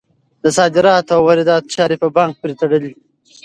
[0.43, 2.95] د صادراتو او وارداتو چارې په بانک پورې تړلي دي.